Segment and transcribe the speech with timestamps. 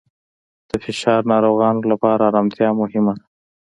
[0.69, 3.23] د فشار ناروغانو لپاره آرامتیا مهمه ده.